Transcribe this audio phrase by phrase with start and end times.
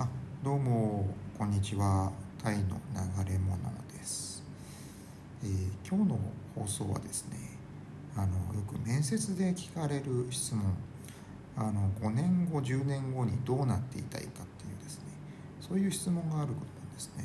[0.00, 0.06] あ
[0.44, 2.12] どうもこんにちは。
[2.40, 2.62] タイの
[2.94, 3.56] 流れ物
[3.92, 4.44] です、
[5.42, 5.50] えー、
[5.84, 6.20] 今日の
[6.54, 7.36] 放送はですね
[8.14, 10.72] あのよく面接で聞かれる質問。
[11.56, 15.06] あの5年後10年後にどうなっていたいかっていうですね
[15.60, 17.24] そういう質問があることなんですね。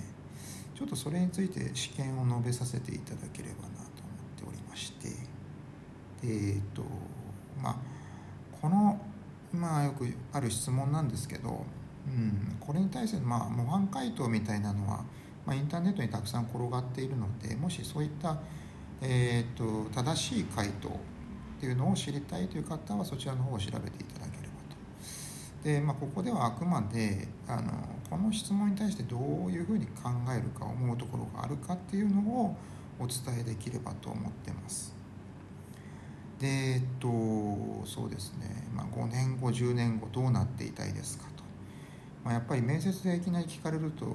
[0.73, 4.01] ちょっとそれについて試験を述べさせていただければなと
[4.41, 5.09] 思っておりまして。
[6.23, 6.81] えっ、と
[7.61, 7.75] まあ
[8.59, 8.99] この
[9.53, 11.63] まあよくある質問なんですけど
[12.07, 15.03] うん、これに対する、まあ、模範回答みたいなのは、
[15.45, 18.37] まあ、インターネットにたくさん転がっているのでもしそういった、
[19.01, 20.91] えーと、正しい回答っ
[21.59, 25.63] ていうのを知りたいという方はそちらの方を調べていただければと。
[25.63, 27.71] で、まあ、ここではあくまであの
[28.09, 32.55] この質問に対してどういうふうに考えるか思うところがあるかっていうのを
[32.99, 34.93] お伝えできればと思ってます。
[36.39, 37.07] でえっと
[37.85, 41.32] そうですね、まあ、5年後10年後どうなっていたいですか。
[42.23, 44.05] まあ、やっぱり面接でいきなり聞かれると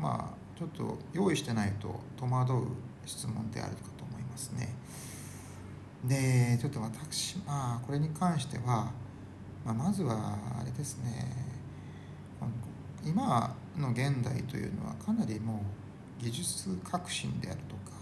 [0.00, 2.66] まあちょっと用意してないと戸惑う
[3.04, 4.74] 質問であるかと思いますね。
[6.04, 8.90] でちょっと私まあこれに関しては、
[9.64, 11.46] まあ、まずはあれですね
[13.04, 15.62] 今の現代というのはかなりも
[16.20, 17.96] う技術革新であるとか、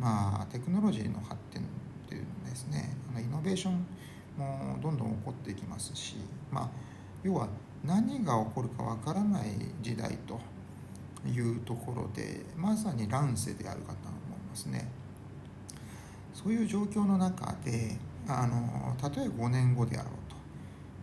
[0.00, 1.62] まあ、テクノロジーの発展
[2.08, 3.84] というのですねあのイノベーション
[4.36, 6.16] もどんどん起こっていきますし、
[6.50, 6.68] まあ、
[7.22, 7.48] 要は
[7.86, 10.40] 何が起こるかわからない時代と
[11.28, 14.88] いうところでまさに乱世であるかと思いますね。
[16.34, 17.96] そういう状況の中で
[18.28, 20.36] あのたとえ5年後であろうと、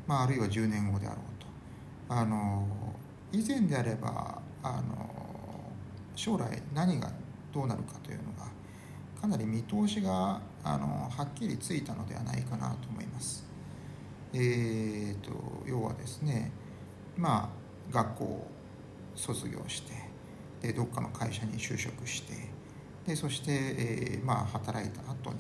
[0.06, 1.48] まあ、あるいは10年後であろうと
[2.14, 2.68] あの
[3.32, 5.10] 以前であればあの
[6.16, 7.12] 将来何が
[7.54, 8.52] どうなるかというのが
[9.20, 13.46] かなり見通しがあのはっきりついたのではないかなと思います。
[14.34, 15.32] えーと
[15.66, 16.52] 要はですね
[17.18, 17.50] ま
[17.92, 18.48] あ学校を
[19.16, 19.94] 卒業して
[20.62, 22.34] でどっかの会社に就職して
[23.06, 25.40] でそして、えー、まあ働いた後に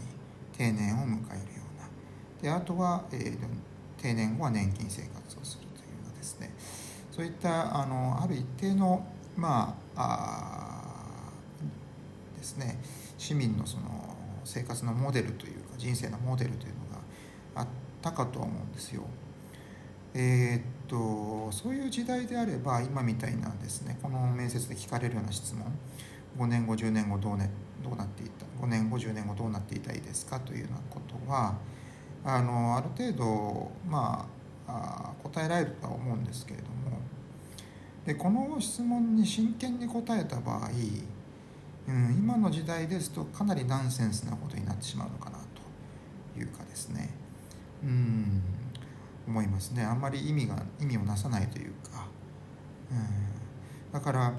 [0.56, 1.88] 定年を迎えるような
[2.42, 3.38] であとは、えー、
[4.02, 6.54] 定年後は年金生活をするというようなですね
[7.12, 9.06] そういったあのある一定の
[9.36, 10.74] まあ
[11.24, 11.32] あ
[12.38, 12.80] ですね
[13.18, 13.84] 市民のその
[14.44, 16.96] 生活のモデルというか人生のモデルというの
[17.56, 17.68] があっ
[18.02, 19.04] たかとは思うんですよ。
[20.14, 25.66] えー、とそういう時代であれば今みたいなですねこの面接で聞かれるような質問
[26.38, 27.50] 5年後10年後どう,、ね、
[27.84, 31.58] どうなっていた5年後10年後どうなっていたいですかというようなことは
[32.26, 34.28] あのある程度ま
[34.68, 37.00] あ答えられるとは思うんですけれども
[38.06, 40.70] でこの質問に真剣に答えた場合、
[41.88, 45.38] うん、今の時代ですとかなりナンセンスなことになってしまうのかな
[46.34, 47.10] というかですね。
[47.84, 48.42] うん。
[49.28, 49.84] 思いますね。
[49.84, 52.08] あんまり意味が意味をなさないというか、
[52.92, 54.34] うん、だから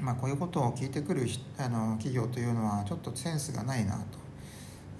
[0.00, 1.26] まあこういうことを聞いてくる
[1.58, 4.18] あの企業というのはちょっとセンスがないなと、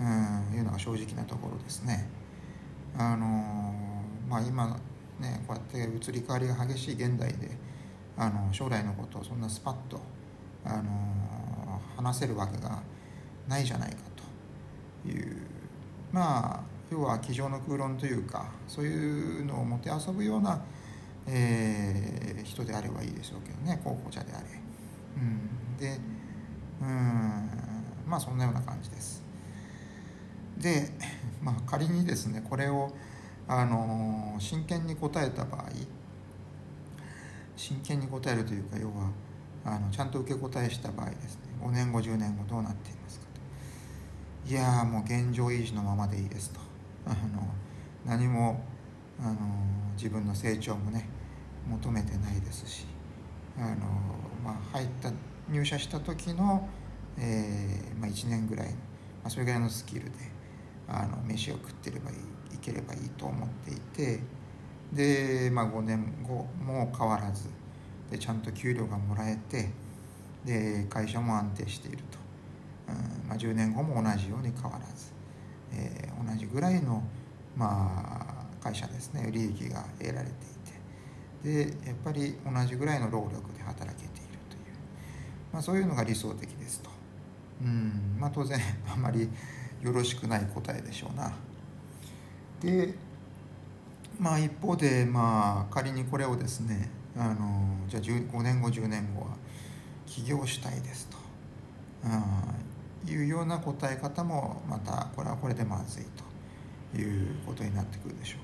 [0.00, 2.08] うん、いうのが正直なところですね。
[2.96, 3.74] あの
[4.28, 4.76] まあ今
[5.18, 7.50] ねこうやって移り変わりが激しい現代で
[8.16, 10.00] あの将来のことをそんなスパッと
[10.64, 12.82] あの話せるわけが
[13.48, 13.96] ないじゃないか
[15.04, 15.36] という。
[16.12, 20.60] まあ要は机上の空論というかそういうのをもてあそぶような、
[21.26, 24.46] えー、人であればいいでしょうけどね候補者であれ、
[25.16, 26.00] うん、で
[26.80, 27.50] うん
[28.06, 29.22] まあそんなような感じです。
[30.58, 30.90] で、
[31.42, 32.92] まあ、仮にですねこれを
[33.46, 35.64] あの真剣に答えた場合
[37.56, 39.10] 真剣に答えるというか要は
[39.64, 43.26] あのちゃんと受け答えした場合ですね5年後10年後どうなっていますか
[44.46, 44.50] と。
[44.50, 46.69] いやもう現状維持のままでいいですと。
[47.06, 47.46] あの
[48.04, 48.62] 何も
[49.20, 49.36] あの
[49.96, 51.08] 自分の成長もね
[51.68, 52.86] 求めてないですし
[53.58, 53.76] あの、
[54.42, 55.10] まあ、入った
[55.48, 56.68] 入社した時の、
[57.18, 58.74] えーまあ、1年ぐらい、ま
[59.24, 60.10] あ、それぐらいのスキルで
[60.88, 62.16] あの飯を食ってればいい
[62.54, 64.20] いければいいと思っていて
[64.92, 67.48] で、まあ、5年後も変わらず
[68.10, 69.70] でちゃんと給料がもらえて
[70.44, 72.18] で会社も安定していると、
[72.88, 72.92] う
[73.24, 75.19] んまあ、10年後も同じように変わらず。
[75.72, 77.02] えー、同じぐらいの、
[77.56, 79.30] まあ、会社ですね。
[79.30, 80.32] 利益が得られて
[81.42, 81.74] いて。
[81.74, 84.62] でやっぱり同じぐらいの労力で働けているという、
[85.52, 86.90] まあ、そういうのが理想的ですと。
[87.62, 88.16] うん。
[88.18, 88.58] まあ当然
[88.92, 89.28] あまり
[89.82, 91.32] よろしくない答えでしょうな。
[92.60, 92.94] で
[94.18, 99.28] まあ一方でまあ仮にこれをですねあのじゃあ5年後10年後は
[100.06, 101.16] 起業したいですと、
[103.08, 106.04] いうような答え方もまたこれはこれでまずい
[106.92, 108.36] ということになってくるでしょ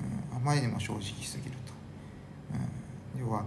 [0.00, 1.72] う、うん、あまりにも正直すぎると、
[3.16, 3.44] うん、要は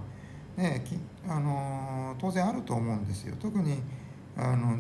[0.58, 0.84] ね
[1.28, 3.36] あの当然あると思うんですよ。
[3.40, 3.82] 特に
[4.38, 4.78] あの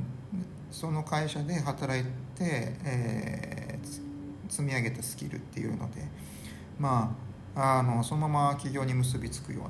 [0.71, 2.03] その会社で働い
[2.35, 6.01] て、えー、積み上げたスキルっていうので
[6.79, 7.15] ま
[7.55, 9.69] ああのそのまま企業に結びつくよ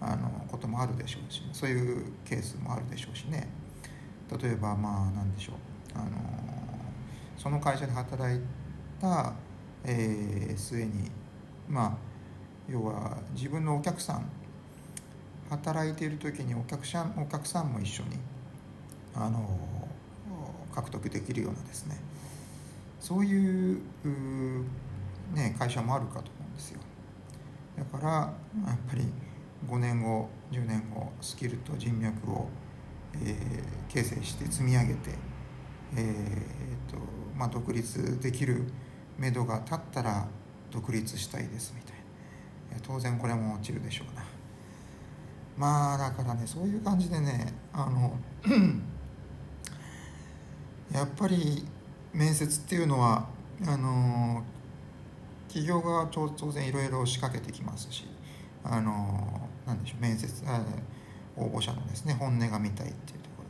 [0.00, 3.48] うなあのこともあるでしょうしそういうケースもあるでしょうしね。
[4.30, 5.56] 例えばまあ何でしょう。
[5.94, 6.10] あの
[7.36, 8.40] その会社で働い
[9.00, 9.34] た、
[9.84, 11.10] えー、末に
[11.68, 11.96] まあ
[12.68, 14.28] 要は自分のお客さん
[15.50, 18.18] 働いている時にお客さんお客さんも一緒に
[19.14, 19.58] あの
[20.74, 21.96] 獲得できるようなですね。
[23.00, 23.82] そういう
[25.34, 26.80] ね、会社もあるかと思うんですよ。
[27.76, 29.02] だからやっぱり
[29.68, 32.48] 5年後10年後スキルと人脈を、
[33.22, 35.10] えー、形成して積み上げて、
[35.96, 36.98] えーと
[37.36, 38.64] まあ、独立できる
[39.18, 40.26] めどが立ったら
[40.70, 42.04] 独立したいですみたいな。
[42.82, 44.24] 当然これも落ちるでしょうな。
[45.56, 48.18] まあだからねそういう感じでねあの
[50.92, 51.64] やっぱり
[52.12, 53.28] 面接っていうのは
[53.66, 54.42] あの
[55.46, 58.06] 企業側は当然いろいろ仕掛けてきますし
[58.64, 60.64] あのなんでしょう面接あ
[61.36, 63.44] 応募者のですね本音が見たいっていうところ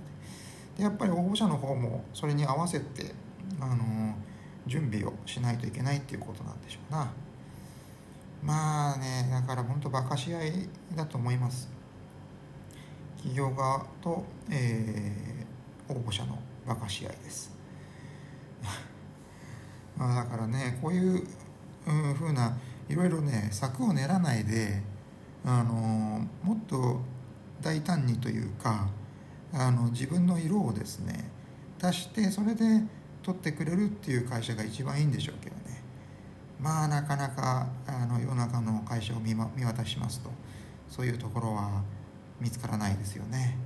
[0.76, 0.78] で。
[0.78, 3.14] でやっぱり応募者の方もそれに合わせて
[3.60, 4.14] あの
[4.66, 7.10] 準備をしないといけないっていうことなんでしょうな。
[8.42, 11.68] まあねだから本当バカし合いだと思います。
[13.16, 17.52] 企業側と、えー、応募者のバカし合いです。
[19.96, 21.26] まあだからねこういう
[22.14, 22.56] ふうな
[22.88, 24.82] いろいろね策を練らないで
[25.44, 27.00] あのもっと
[27.60, 28.88] 大胆にというか
[29.52, 31.30] あの自分の色をですね
[31.80, 32.64] 出してそれで
[33.22, 35.82] 取ってくれるっていう会社が一番いいんでしょうけどね。
[36.60, 40.30] まあなかなかあの世の中の会社を見,、見渡しますと
[40.88, 41.82] そういうところは
[42.40, 43.56] 見つからないですよね。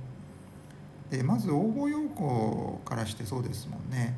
[1.09, 4.15] でまず応募要項からしてそうですもんね。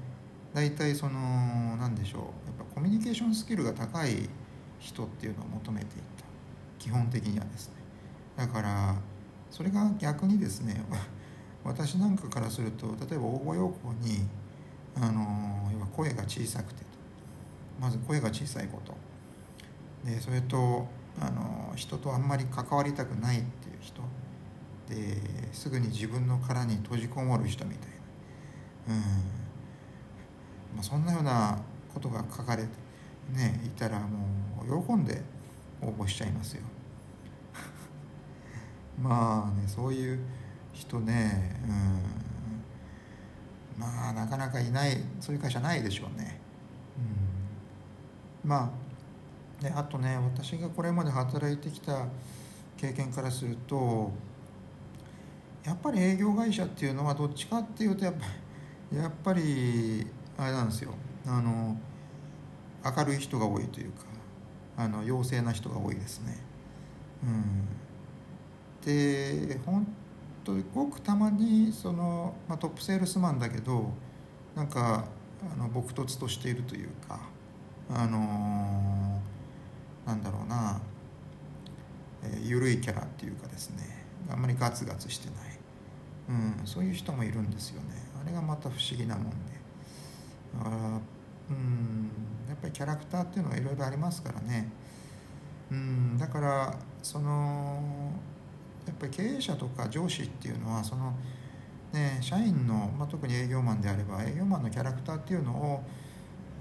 [0.53, 2.21] 大体その何でしょう。
[2.21, 4.29] やっぱコミュニケーションスキルが高い
[4.79, 6.25] 人っていうのを求めていた。
[6.79, 7.75] 基本的にはですね。
[8.35, 8.95] だから
[9.51, 10.81] それが逆にですね
[11.63, 14.25] 私なんかからすると例えば応募要項に
[14.95, 16.83] あの要は声が小さくて
[17.79, 18.95] まず声が小さいこと。
[20.05, 20.87] でそれと
[21.19, 24.01] あの人とあんまり関わりたくないっていう人。
[24.87, 27.89] ですぐに自分の殻に閉じこもる人みたい
[28.89, 29.01] な、うん。
[29.01, 31.57] まあ、そんなような
[31.93, 32.69] ことが書かれて
[33.29, 34.25] ねいたらも
[34.63, 35.21] う喜んで
[35.81, 36.63] 応募しちゃいますよ。
[39.01, 40.19] まあねそういう
[40.73, 42.21] 人ねうん。
[43.79, 46.39] まあなかなかいないそういう会社ないでしょうね。
[48.43, 48.49] うん。
[48.49, 48.71] ま
[49.59, 52.05] あであとね私がこれまで働いてきた
[52.77, 54.11] 経験からすると
[55.63, 58.25] やっぱり営業会社っていうのはどっちかっていうとやっぱ
[58.95, 60.05] やっぱり
[60.37, 60.93] あれなんですよ。
[61.25, 61.77] あの
[62.83, 64.05] 明るい人が多いというか
[64.75, 66.37] あの陽性な人が多いですね。
[67.23, 67.67] うん、
[68.85, 69.87] で本
[70.43, 73.91] 当にごくたまにその、まあ、トップセールスマンだけど
[74.55, 75.05] なんか
[75.53, 77.19] あの朴突としているというか
[77.89, 80.81] あのー、なんだろうな、
[82.23, 85.37] えー、緩いキャラっていうかですねあんまりガツガツしてない、
[86.59, 87.89] うん、そういう人もいるんですよね。
[88.21, 89.35] あれがまた不思議なもんで。
[90.59, 90.99] あ
[91.49, 92.09] うん
[92.47, 94.69] やっぱりキャラクターっていうのはいろいろありますからね。
[95.71, 98.11] うんだからその
[98.91, 101.13] やっぱり経営者とか上司っていうのはその
[101.93, 105.83] ね社員の、まあ、特に営業マンであれば営業マンのキャラクターっていうのを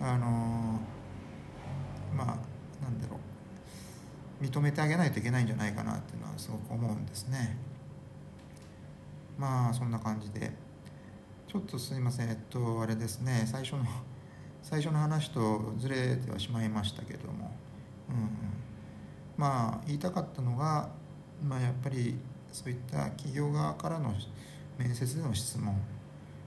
[0.01, 0.81] あの
[2.17, 2.27] まあ
[2.83, 3.19] なんだろ
[4.41, 7.59] う認めてあげないといけないんじゃないかなっていうのはすごく思うんですね。
[9.37, 10.51] まあそんな感じで。
[11.47, 12.29] ちょっとすいません。
[12.31, 13.43] えっとあれですね。
[13.45, 13.85] 最初の
[14.63, 17.51] 最初の話とずれてはしまいましたけども、
[18.09, 18.31] うん、
[19.37, 20.91] まあ言いたかったのが、
[21.43, 22.17] まあ、やっぱり
[22.53, 24.15] そういった企業側からの
[24.79, 25.75] 面接での質問、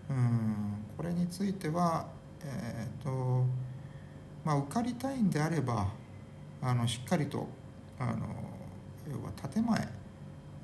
[0.09, 0.55] うん、
[0.97, 2.07] これについては
[2.45, 3.45] えっ、と
[4.43, 5.87] まあ受かりたいんであれば
[6.61, 7.47] あのしっかりと
[7.99, 8.27] あの
[9.09, 9.87] 要は建前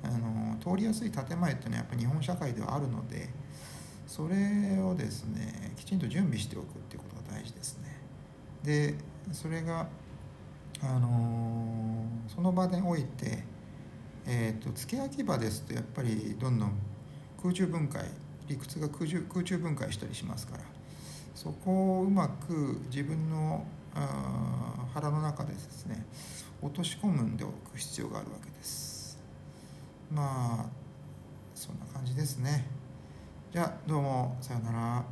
[0.02, 3.28] あの通りやすい建前っていうのはやっぱ日本社会ではあるので
[4.06, 8.00] それをですねきちんと準備しておくっていうことが大事ですね。
[8.64, 8.94] で
[9.32, 9.86] それが
[10.82, 13.44] あのその場でおいて、
[14.32, 16.72] えーと、付け焼き場ですとやっぱりどんどん
[17.42, 18.04] 空中分解
[18.46, 20.62] 理屈が空中空中分解したりしますから
[21.34, 23.66] そこをうまく自分の
[24.94, 26.06] 腹の中でですね
[26.62, 29.18] 落とし込むんでおく必要があるわけです。
[30.12, 30.66] まあ
[31.54, 32.66] そんな感じですね
[33.52, 35.04] じゃあどうもさようなら